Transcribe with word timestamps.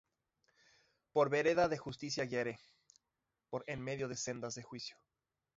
Por 1.13 1.29
vereda 1.29 1.67
de 1.67 1.77
justicia 1.77 2.25
guiaré, 2.25 2.59
Por 3.51 3.63
en 3.67 3.81
medio 3.81 4.07
de 4.07 4.17
sendas 4.17 4.55
de 4.55 4.63
juicio; 4.63 4.97